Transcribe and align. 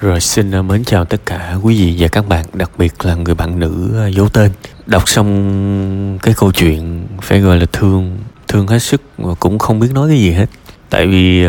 Rồi 0.00 0.20
xin 0.20 0.50
ờ, 0.50 0.62
mến 0.62 0.84
chào 0.84 1.04
tất 1.04 1.26
cả 1.26 1.56
quý 1.62 1.80
vị 1.80 1.96
và 1.98 2.08
các 2.08 2.28
bạn, 2.28 2.46
đặc 2.52 2.70
biệt 2.78 3.04
là 3.04 3.14
người 3.14 3.34
bạn 3.34 3.58
nữ 3.58 3.90
ờ, 3.94 4.08
giấu 4.08 4.28
tên. 4.28 4.50
Đọc 4.86 5.08
xong 5.08 6.18
cái 6.22 6.34
câu 6.36 6.52
chuyện 6.52 7.06
phải 7.22 7.40
gọi 7.40 7.60
là 7.60 7.66
thương, 7.72 8.18
thương 8.48 8.66
hết 8.66 8.78
sức 8.78 9.02
và 9.18 9.34
cũng 9.34 9.58
không 9.58 9.80
biết 9.80 9.88
nói 9.92 10.08
cái 10.08 10.18
gì 10.18 10.32
hết. 10.32 10.46
Tại 10.90 11.06
vì 11.06 11.46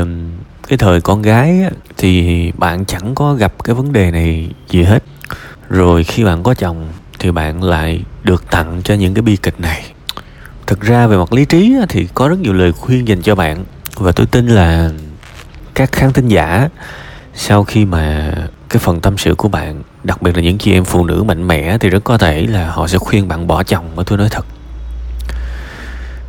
cái 0.67 0.77
thời 0.77 1.01
con 1.01 1.21
gái 1.21 1.61
thì 1.97 2.51
bạn 2.51 2.85
chẳng 2.85 3.15
có 3.15 3.33
gặp 3.33 3.63
cái 3.63 3.76
vấn 3.76 3.94
đề 3.94 4.12
này 4.12 4.49
gì 4.69 4.83
hết. 4.83 5.03
Rồi 5.69 6.03
khi 6.03 6.23
bạn 6.23 6.43
có 6.43 6.53
chồng 6.53 6.87
thì 7.19 7.31
bạn 7.31 7.63
lại 7.63 8.01
được 8.23 8.51
tặng 8.51 8.81
cho 8.83 8.93
những 8.93 9.13
cái 9.13 9.21
bi 9.21 9.37
kịch 9.37 9.59
này. 9.59 9.85
Thực 10.67 10.81
ra 10.81 11.07
về 11.07 11.17
mặt 11.17 11.33
lý 11.33 11.46
trí 11.46 11.75
thì 11.89 12.07
có 12.13 12.27
rất 12.27 12.39
nhiều 12.39 12.53
lời 12.53 12.71
khuyên 12.71 13.07
dành 13.07 13.21
cho 13.21 13.35
bạn 13.35 13.65
và 13.96 14.12
tôi 14.12 14.25
tin 14.25 14.47
là 14.47 14.91
các 15.73 15.91
khán 15.91 16.13
thính 16.13 16.27
giả 16.27 16.70
sau 17.36 17.63
khi 17.63 17.86
mà 17.86 18.34
cái 18.70 18.80
phần 18.80 19.02
tâm 19.02 19.17
sự 19.17 19.35
của 19.35 19.48
bạn, 19.48 19.84
đặc 20.03 20.21
biệt 20.21 20.35
là 20.35 20.41
những 20.41 20.57
chị 20.57 20.73
em 20.73 20.85
phụ 20.85 21.05
nữ 21.05 21.23
mạnh 21.23 21.48
mẽ 21.48 21.77
thì 21.77 21.89
rất 21.89 22.03
có 22.03 22.17
thể 22.17 22.41
là 22.48 22.71
họ 22.71 22.88
sẽ 22.88 22.98
khuyên 22.98 23.27
bạn 23.27 23.48
bỏ 23.48 23.63
chồng 23.63 23.95
mà 23.95 24.03
tôi 24.05 24.17
nói 24.17 24.27
thật. 24.31 24.45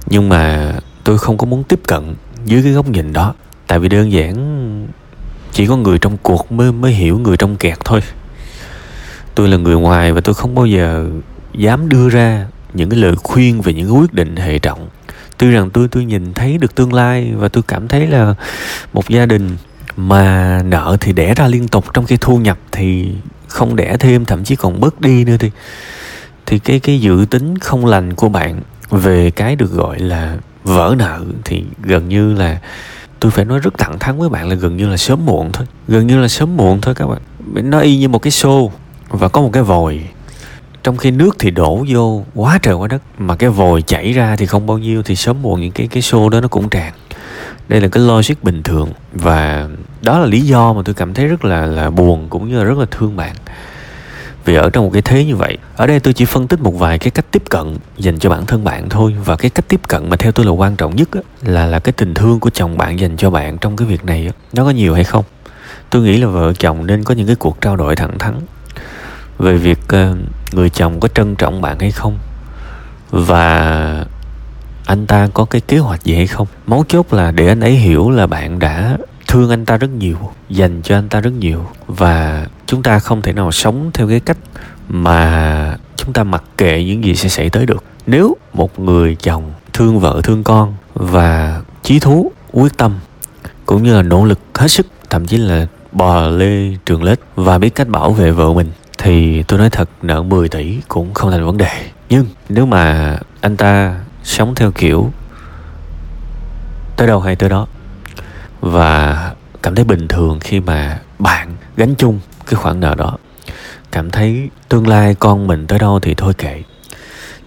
Nhưng 0.07 0.29
mà 0.29 0.73
tôi 1.05 1.19
không 1.19 1.39
có 1.39 1.47
muốn 1.47 1.65
tiếp 1.65 1.81
cận 1.87 2.15
dưới 2.45 2.63
cái 2.63 2.73
góc 2.73 2.89
nhìn 2.89 3.13
đó, 3.13 3.35
tại 3.67 3.79
vì 3.79 3.89
đơn 3.89 4.13
giản 4.13 4.89
chỉ 5.53 5.67
có 5.67 5.77
người 5.77 5.99
trong 5.99 6.17
cuộc 6.23 6.53
mới 6.53 6.73
mới 6.73 6.93
hiểu 6.93 7.19
người 7.19 7.37
trong 7.37 7.57
kẹt 7.57 7.79
thôi. 7.85 8.01
Tôi 9.35 9.49
là 9.49 9.57
người 9.57 9.77
ngoài 9.77 10.13
và 10.13 10.21
tôi 10.21 10.35
không 10.35 10.55
bao 10.55 10.67
giờ 10.67 11.09
dám 11.53 11.89
đưa 11.89 12.09
ra 12.09 12.47
những 12.75 12.91
cái 12.91 12.99
lời 12.99 13.17
khuyên 13.23 13.61
về 13.61 13.73
những 13.73 13.87
cái 13.87 14.01
quyết 14.01 14.15
định 14.15 14.37
hệ 14.37 14.59
trọng. 14.59 14.89
Tuy 15.39 15.51
rằng 15.51 15.71
tôi 15.71 15.89
tôi 15.89 16.05
nhìn 16.05 16.35
thấy 16.35 16.59
được 16.59 16.75
tương 16.75 16.93
lai 16.93 17.33
và 17.37 17.49
tôi 17.49 17.63
cảm 17.69 17.89
thấy 17.89 18.07
là 18.07 18.35
một 18.93 19.09
gia 19.09 19.27
đình 19.27 19.57
mà 19.97 20.63
nợ 20.65 20.97
thì 21.01 21.13
đẻ 21.13 21.35
ra 21.35 21.47
liên 21.47 21.69
tục 21.69 21.85
trong 21.95 22.05
khi 22.05 22.17
thu 22.21 22.39
nhập 22.39 22.59
thì 22.73 23.13
không 23.49 23.77
đẻ 23.77 23.97
thêm, 24.01 24.25
thậm 24.25 24.45
chí 24.45 24.57
còn 24.57 24.81
bớt 24.81 25.01
đi 25.01 25.25
nữa 25.25 25.37
thì 25.39 25.51
thì 26.47 26.59
cái 26.59 26.81
cái 26.81 27.01
dự 27.01 27.27
tính 27.31 27.59
không 27.59 27.87
lành 27.87 28.15
của 28.15 28.29
bạn 28.29 28.61
về 28.91 29.31
cái 29.31 29.57
được 29.57 29.73
gọi 29.73 29.99
là 29.99 30.37
vỡ 30.65 30.95
nợ 30.99 31.21
thì 31.45 31.65
gần 31.83 32.09
như 32.09 32.35
là, 32.35 32.59
tôi 33.21 33.31
phải 33.31 33.45
nói 33.45 33.59
rất 33.59 33.79
thẳng 33.79 33.99
thắn 33.99 34.19
với 34.19 34.29
bạn 34.29 34.49
là 34.49 34.55
gần 34.55 34.77
như 34.77 34.89
là 34.89 34.97
sớm 34.97 35.27
muộn 35.27 35.53
thôi. 35.53 35.67
Gần 35.89 36.07
như 36.07 36.21
là 36.21 36.29
sớm 36.29 36.57
muộn 36.57 36.81
thôi 36.81 36.95
các 36.95 37.07
bạn. 37.07 37.21
Nó 37.71 37.81
y 37.81 37.99
như 37.99 38.09
một 38.09 38.19
cái 38.19 38.31
xô 38.31 38.73
và 39.09 39.29
có 39.29 39.41
một 39.41 39.51
cái 39.53 39.63
vòi. 39.63 40.01
Trong 40.83 40.97
khi 40.97 41.11
nước 41.11 41.37
thì 41.39 41.51
đổ 41.51 41.85
vô, 41.89 42.25
quá 42.35 42.59
trời 42.63 42.75
quá 42.75 42.89
đất. 42.89 43.03
Mà 43.19 43.37
cái 43.37 43.51
vòi 43.51 43.83
chảy 43.83 44.13
ra 44.13 44.37
thì 44.37 44.47
không 44.47 44.67
bao 44.67 44.79
nhiêu 44.79 45.03
thì 45.03 45.17
sớm 45.17 45.43
muộn 45.43 45.61
những 45.61 45.73
cái 45.73 45.89
cái 45.89 46.03
xô 46.03 46.29
đó 46.29 46.41
nó 46.41 46.49
cũng 46.49 46.69
tràn 46.69 46.93
đây 47.69 47.81
là 47.81 47.89
cái 47.89 48.03
logic 48.03 48.43
bình 48.43 48.63
thường 48.63 48.93
và 49.13 49.69
đó 50.03 50.19
là 50.19 50.27
lý 50.27 50.41
do 50.41 50.73
mà 50.73 50.83
tôi 50.85 50.95
cảm 50.95 51.15
thấy 51.15 51.27
rất 51.27 51.45
là 51.45 51.67
là 51.67 51.91
buồn 51.91 52.27
cũng 52.31 52.49
như 52.49 52.59
là 52.59 52.65
rất 52.65 52.79
là 52.79 52.87
thương 52.91 53.17
bạn. 53.17 53.37
Vì 54.45 54.55
ở 54.55 54.71
trong 54.71 54.85
một 54.85 54.91
cái 54.93 55.03
thế 55.03 55.25
như 55.25 55.37
vậy 55.37 55.59
ở 55.77 55.87
đây 55.87 56.01
tôi 56.01 56.15
chỉ 56.15 56.25
phân 56.25 56.49
tích 56.49 56.61
một 56.61 56.79
vài 56.79 56.99
cái 56.99 57.11
cách 57.11 57.27
tiếp 57.31 57.43
cận 57.49 57.77
dành 57.99 58.19
cho 58.19 58.31
bản 58.31 58.47
thân 58.47 58.65
bạn 58.65 58.89
thôi. 58.89 59.15
Và 59.25 59.37
cái 59.37 59.51
cách 59.51 59.65
tiếp 59.69 59.81
cận 59.89 60.11
mà 60.11 60.17
theo 60.17 60.33
tôi 60.33 60.47
là 60.47 60.53
quan 60.53 60.77
trọng 60.77 60.97
nhất 60.97 61.09
á, 61.13 61.21
là 61.43 61.67
là 61.67 61.79
cái 61.79 61.93
tình 61.93 62.15
thương 62.15 62.41
của 62.41 62.51
chồng 62.51 62.79
bạn 62.79 63.01
dành 63.01 63.17
cho 63.17 63.31
bạn 63.31 63.59
trong 63.59 63.77
cái 63.77 63.89
việc 63.89 64.05
này 64.05 64.27
á, 64.27 64.33
nó 64.53 64.65
có 64.65 64.71
nhiều 64.71 64.95
hay 64.95 65.05
không? 65.05 65.25
Tôi 65.91 66.03
nghĩ 66.03 66.17
là 66.17 66.27
vợ 66.27 66.53
chồng 66.53 66.87
nên 66.87 67.05
có 67.05 67.15
những 67.15 67.27
cái 67.27 67.37
cuộc 67.37 67.61
trao 67.61 67.77
đổi 67.77 67.97
thẳng 67.97 68.19
thắn 68.19 68.35
về 69.39 69.57
việc 69.57 69.79
uh, 69.79 70.19
người 70.53 70.71
chồng 70.71 71.01
có 71.01 71.09
trân 71.09 71.37
trọng 71.37 71.63
bạn 71.63 71.79
hay 71.79 71.91
không? 71.91 72.19
Và 73.11 74.07
anh 74.87 75.07
ta 75.07 75.29
có 75.35 75.45
cái 75.45 75.61
kế 75.61 75.79
hoạch 75.79 76.05
gì 76.05 76.15
hay 76.15 76.27
không? 76.27 76.47
Mấu 76.67 76.85
chốt 76.89 77.13
là 77.13 77.31
để 77.31 77.49
anh 77.49 77.61
ấy 77.61 77.73
hiểu 77.73 78.11
là 78.11 78.27
bạn 78.27 78.59
đã 78.59 78.97
thương 79.27 79.51
anh 79.51 79.65
ta 79.65 79.77
rất 79.77 79.91
nhiều, 79.91 80.17
dành 80.51 80.83
cho 80.83 80.99
anh 80.99 81.09
ta 81.09 81.21
rất 81.21 81.33
nhiều. 81.33 81.67
Và 81.87 82.47
chúng 82.67 82.83
ta 82.83 82.99
không 82.99 83.23
thể 83.23 83.33
nào 83.33 83.53
sống 83.53 83.91
theo 83.95 84.09
cái 84.09 84.21
cách 84.21 84.39
mà 84.89 85.77
chúng 85.97 86.13
ta 86.13 86.25
mặc 86.25 86.45
kệ 86.59 86.85
những 86.85 87.05
gì 87.05 87.15
sẽ 87.15 87.29
xảy 87.29 87.51
tới 87.51 87.67
được. 87.67 87.85
Nếu 88.07 88.37
một 88.53 88.79
người 88.79 89.17
chồng 89.21 89.53
thương 89.73 89.99
vợ, 89.99 90.21
thương 90.25 90.45
con 90.45 90.75
và 90.95 91.63
chí 91.83 91.99
thú, 91.99 92.33
quyết 92.53 92.77
tâm, 92.77 92.95
cũng 93.67 93.83
như 93.83 93.97
là 93.97 94.03
nỗ 94.03 94.25
lực 94.25 94.39
hết 94.55 94.69
sức, 94.69 94.87
thậm 95.11 95.27
chí 95.27 95.37
là 95.37 95.67
bò 95.93 96.29
lê 96.29 96.75
trường 96.87 97.03
lết 97.03 97.21
và 97.37 97.59
biết 97.59 97.75
cách 97.75 97.89
bảo 97.89 98.13
vệ 98.13 98.31
vợ 98.31 98.53
mình, 98.53 98.71
thì 98.99 99.43
tôi 99.43 99.59
nói 99.59 99.71
thật, 99.71 99.89
nợ 100.03 100.23
10 100.23 100.49
tỷ 100.49 100.79
cũng 100.89 101.15
không 101.15 101.31
thành 101.31 101.45
vấn 101.45 101.57
đề. 101.57 101.71
Nhưng 102.09 102.27
nếu 102.49 102.67
mà 102.67 103.17
anh 103.41 103.57
ta 103.57 104.01
sống 104.27 104.55
theo 104.55 104.71
kiểu 104.71 105.13
tới 106.97 107.07
đâu 107.07 107.21
hay 107.21 107.37
tới 107.37 107.49
đó. 107.49 107.67
Và 108.61 109.35
cảm 109.63 109.75
thấy 109.75 109.85
bình 109.85 110.09
thường 110.09 110.41
khi 110.41 110.61
mà 110.61 111.01
bạn 111.19 111.57
gánh 111.77 111.95
chung 111.95 112.21
cái 112.47 112.55
khoản 112.55 112.81
nợ 112.81 112.95
đó. 112.95 113.19
Cảm 113.93 114.11
thấy 114.11 114.51
tương 114.69 114.89
lai 114.89 115.15
con 115.15 115.47
mình 115.47 115.67
tới 115.67 115.79
đâu 115.79 116.01
thì 116.01 116.15
thôi 116.15 116.35
kệ. 116.35 116.63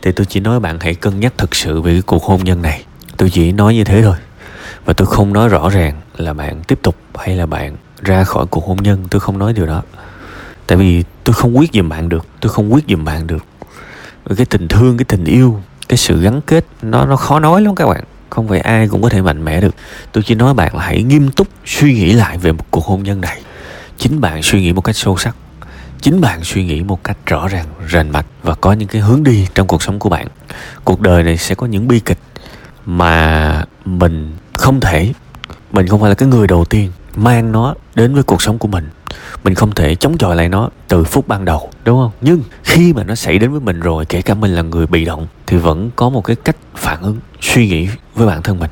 Thì 0.02 0.12
tôi 0.12 0.26
chỉ 0.26 0.40
nói 0.40 0.60
bạn 0.60 0.78
hãy 0.80 0.96
cân 0.96 1.20
nhắc 1.20 1.34
thực 1.38 1.56
sự 1.56 1.82
về 1.82 1.94
cái 1.94 2.02
cuộc 2.02 2.24
hôn 2.24 2.44
nhân 2.44 2.62
này. 2.62 2.86
Tôi 3.18 3.30
chỉ 3.30 3.52
nói 3.52 3.74
như 3.74 3.84
thế 3.84 4.02
thôi. 4.02 4.18
Và 4.86 4.94
tôi 4.94 5.08
không 5.08 5.34
nói 5.34 5.50
rõ 5.50 5.70
ràng 5.70 6.02
là 6.18 6.34
bạn 6.34 6.62
tiếp 6.68 6.80
tục 6.82 6.96
hay 7.16 7.36
là 7.36 7.46
bạn 7.46 7.76
ra 8.02 8.24
khỏi 8.24 8.46
cuộc 8.46 8.66
hôn 8.66 8.78
nhân. 8.78 9.08
Tôi 9.12 9.20
không 9.20 9.38
nói 9.38 9.54
điều 9.54 9.66
đó. 9.66 9.82
Tại 10.68 10.78
vì 10.78 11.04
tôi 11.24 11.34
không 11.34 11.58
quyết 11.58 11.70
giùm 11.74 11.90
bạn 11.90 12.10
được. 12.10 12.26
Tôi 12.40 12.52
không 12.52 12.74
quyết 12.74 12.84
giùm 12.88 13.06
bạn 13.06 13.28
được. 13.28 13.46
Cái 14.38 14.46
tình 14.46 14.68
thương, 14.68 14.98
cái 14.98 15.06
tình 15.06 15.26
yêu 15.26 15.62
cái 15.90 15.98
sự 15.98 16.22
gắn 16.22 16.42
kết, 16.42 16.66
nó 16.82 17.06
nó 17.06 17.16
khó 17.16 17.40
nói 17.40 17.62
lắm 17.62 17.76
các 17.76 17.88
bạn. 17.88 18.04
Không 18.30 18.48
phải 18.48 18.60
ai 18.60 18.88
cũng 18.88 19.02
có 19.02 19.10
thể 19.10 19.22
mạnh 19.22 19.46
mẽ 19.46 19.62
được. 19.62 19.76
Tôi 20.12 20.24
chỉ 20.24 20.36
nói 20.36 20.54
bạn 20.54 20.76
là 20.76 20.84
hãy 20.84 21.04
nghiêm 21.04 21.32
túc 21.32 21.48
suy 21.66 21.94
nghĩ 21.94 22.14
lại 22.14 22.38
về 22.38 22.52
một 22.52 22.66
cuộc 22.72 22.86
hôn 22.86 23.04
nhân 23.04 23.22
này. 23.22 23.42
Chính 23.98 24.22
bạn 24.22 24.44
suy 24.44 24.62
nghĩ 24.62 24.74
một 24.74 24.82
cách 24.82 24.96
sâu 24.96 25.18
sắc. 25.18 25.36
Chính 26.02 26.22
bạn 26.22 26.44
suy 26.44 26.64
nghĩ 26.64 26.84
một 26.84 27.04
cách 27.04 27.18
rõ 27.26 27.48
ràng, 27.48 27.66
rành 27.88 28.12
mạch 28.12 28.26
và 28.44 28.56
có 28.56 28.74
những 28.74 28.88
cái 28.88 29.02
hướng 29.02 29.24
đi 29.24 29.48
trong 29.56 29.68
cuộc 29.68 29.84
sống 29.84 30.00
của 30.00 30.10
bạn. 30.10 30.28
Cuộc 30.84 31.02
đời 31.02 31.24
này 31.24 31.38
sẽ 31.38 31.56
có 31.56 31.68
những 31.68 31.88
bi 31.88 32.00
kịch 32.00 32.20
mà 32.86 33.66
mình 33.86 34.32
không 34.54 34.80
thể, 34.80 35.14
mình 35.72 35.88
không 35.88 36.00
phải 36.00 36.10
là 36.10 36.16
cái 36.16 36.28
người 36.30 36.48
đầu 36.48 36.66
tiên 36.66 36.92
mang 37.16 37.52
nó 37.52 37.76
đến 37.96 38.14
với 38.14 38.24
cuộc 38.24 38.42
sống 38.42 38.58
của 38.58 38.68
mình. 38.68 38.90
Mình 39.44 39.56
không 39.56 39.72
thể 39.72 39.96
chống 39.96 40.18
chọi 40.18 40.36
lại 40.36 40.50
nó 40.50 40.70
từ 40.88 41.04
phút 41.04 41.28
ban 41.28 41.46
đầu, 41.46 41.70
đúng 41.86 41.98
không? 41.98 42.12
Nhưng 42.22 42.42
khi 42.64 42.94
mà 42.94 43.04
nó 43.04 43.16
xảy 43.16 43.40
đến 43.40 43.52
với 43.52 43.60
mình 43.60 43.80
rồi, 43.80 44.06
kể 44.06 44.22
cả 44.22 44.34
mình 44.34 44.56
là 44.56 44.62
người 44.62 44.88
bị 44.88 45.06
động 45.06 45.28
thì 45.50 45.58
vẫn 45.58 45.90
có 45.96 46.10
một 46.10 46.22
cái 46.22 46.36
cách 46.36 46.56
phản 46.76 47.02
ứng, 47.02 47.18
suy 47.42 47.68
nghĩ 47.68 47.88
với 48.16 48.28
bản 48.28 48.42
thân 48.42 48.60
mình. 48.60 48.72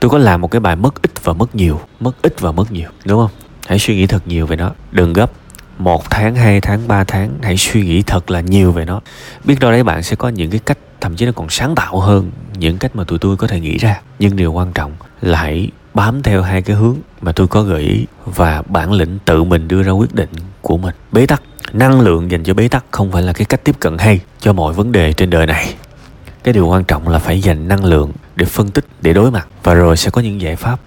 Tôi 0.00 0.10
có 0.10 0.18
làm 0.18 0.40
một 0.40 0.50
cái 0.50 0.60
bài 0.60 0.76
mất 0.76 1.02
ít 1.02 1.24
và 1.24 1.32
mất 1.32 1.54
nhiều, 1.54 1.80
mất 2.00 2.22
ít 2.22 2.40
và 2.40 2.52
mất 2.52 2.72
nhiều, 2.72 2.90
đúng 3.04 3.20
không? 3.20 3.30
Hãy 3.66 3.78
suy 3.78 3.96
nghĩ 3.96 4.06
thật 4.06 4.22
nhiều 4.26 4.46
về 4.46 4.56
nó, 4.56 4.70
đừng 4.90 5.12
gấp. 5.12 5.30
Một 5.78 6.10
tháng, 6.10 6.34
hai 6.34 6.60
tháng, 6.60 6.88
ba 6.88 7.04
tháng, 7.04 7.38
hãy 7.42 7.56
suy 7.56 7.82
nghĩ 7.82 8.02
thật 8.02 8.30
là 8.30 8.40
nhiều 8.40 8.72
về 8.72 8.84
nó. 8.84 9.00
Biết 9.44 9.60
đâu 9.60 9.70
đấy 9.70 9.84
bạn 9.84 10.02
sẽ 10.02 10.16
có 10.16 10.28
những 10.28 10.50
cái 10.50 10.60
cách, 10.64 10.78
thậm 11.00 11.16
chí 11.16 11.26
nó 11.26 11.32
còn 11.32 11.50
sáng 11.50 11.74
tạo 11.74 12.00
hơn 12.00 12.30
những 12.58 12.78
cách 12.78 12.96
mà 12.96 13.04
tụi 13.04 13.18
tôi 13.18 13.36
có 13.36 13.46
thể 13.46 13.60
nghĩ 13.60 13.78
ra. 13.78 14.00
Nhưng 14.18 14.36
điều 14.36 14.52
quan 14.52 14.72
trọng 14.72 14.92
là 15.20 15.38
hãy 15.38 15.68
bám 15.94 16.22
theo 16.22 16.42
hai 16.42 16.62
cái 16.62 16.76
hướng 16.76 16.96
mà 17.20 17.32
tôi 17.32 17.46
có 17.46 17.62
gợi 17.62 17.82
ý 17.82 18.06
và 18.24 18.62
bản 18.62 18.92
lĩnh 18.92 19.18
tự 19.24 19.44
mình 19.44 19.68
đưa 19.68 19.82
ra 19.82 19.92
quyết 19.92 20.14
định 20.14 20.30
của 20.62 20.76
mình. 20.76 20.94
Bế 21.12 21.26
tắc, 21.26 21.42
năng 21.72 22.00
lượng 22.00 22.30
dành 22.30 22.44
cho 22.44 22.54
bế 22.54 22.68
tắc 22.68 22.84
không 22.90 23.12
phải 23.12 23.22
là 23.22 23.32
cái 23.32 23.44
cách 23.44 23.64
tiếp 23.64 23.76
cận 23.80 23.98
hay 23.98 24.20
cho 24.40 24.52
mọi 24.52 24.72
vấn 24.72 24.92
đề 24.92 25.12
trên 25.12 25.30
đời 25.30 25.46
này 25.46 25.74
cái 26.44 26.54
điều 26.54 26.66
quan 26.66 26.84
trọng 26.84 27.08
là 27.08 27.18
phải 27.18 27.40
dành 27.40 27.68
năng 27.68 27.84
lượng 27.84 28.12
để 28.36 28.46
phân 28.46 28.70
tích, 28.70 28.86
để 29.00 29.12
đối 29.12 29.30
mặt. 29.30 29.48
Và 29.62 29.74
rồi 29.74 29.96
sẽ 29.96 30.10
có 30.10 30.20
những 30.20 30.40
giải 30.40 30.56
pháp. 30.56 30.80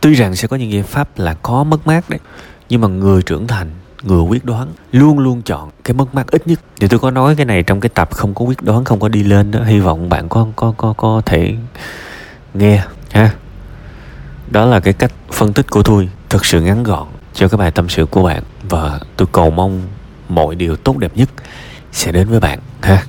Tuy 0.00 0.14
rằng 0.14 0.36
sẽ 0.36 0.48
có 0.48 0.56
những 0.56 0.72
giải 0.72 0.82
pháp 0.82 1.08
là 1.18 1.34
có 1.34 1.64
mất 1.64 1.86
mát 1.86 2.10
đấy, 2.10 2.20
nhưng 2.68 2.80
mà 2.80 2.88
người 2.88 3.22
trưởng 3.22 3.46
thành, 3.46 3.70
người 4.02 4.22
quyết 4.22 4.44
đoán 4.44 4.68
luôn 4.92 5.18
luôn 5.18 5.42
chọn 5.42 5.70
cái 5.84 5.94
mất 5.94 6.14
mát 6.14 6.26
ít 6.30 6.46
nhất. 6.46 6.60
Thì 6.80 6.88
tôi 6.88 6.98
có 6.98 7.10
nói 7.10 7.36
cái 7.36 7.46
này 7.46 7.62
trong 7.62 7.80
cái 7.80 7.88
tập 7.88 8.08
không 8.12 8.34
có 8.34 8.44
quyết 8.44 8.62
đoán, 8.62 8.84
không 8.84 9.00
có 9.00 9.08
đi 9.08 9.22
lên 9.22 9.50
đó. 9.50 9.62
Hy 9.64 9.80
vọng 9.80 10.08
bạn 10.08 10.28
có 10.28 10.46
có 10.56 10.74
có 10.76 10.92
có 10.96 11.22
thể 11.26 11.54
nghe, 12.54 12.84
ha. 13.10 13.30
Đó 14.50 14.64
là 14.66 14.80
cái 14.80 14.94
cách 14.94 15.12
phân 15.32 15.52
tích 15.52 15.70
của 15.70 15.82
tôi 15.82 16.08
thật 16.28 16.44
sự 16.44 16.60
ngắn 16.60 16.82
gọn 16.82 17.06
cho 17.34 17.48
cái 17.48 17.58
bài 17.58 17.70
tâm 17.70 17.88
sự 17.88 18.06
của 18.06 18.22
bạn. 18.22 18.42
Và 18.68 19.00
tôi 19.16 19.28
cầu 19.32 19.50
mong 19.50 19.82
mọi 20.28 20.54
điều 20.54 20.76
tốt 20.76 20.98
đẹp 20.98 21.12
nhất 21.14 21.28
sẽ 21.92 22.12
đến 22.12 22.28
với 22.28 22.40
bạn, 22.40 22.58
ha. 22.82 23.02